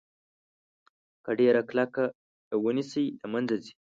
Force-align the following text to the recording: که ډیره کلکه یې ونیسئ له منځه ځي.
که 1.23 1.31
ډیره 1.39 1.61
کلکه 1.69 2.03
یې 2.49 2.55
ونیسئ 2.63 3.05
له 3.21 3.27
منځه 3.33 3.55
ځي. 3.63 3.73